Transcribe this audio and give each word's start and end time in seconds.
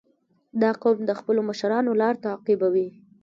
•دا 0.61 0.71
قوم 0.81 0.97
د 1.05 1.11
خپلو 1.19 1.41
مشرانو 1.49 1.91
لار 2.01 2.15
تعقیبوي. 2.25 2.89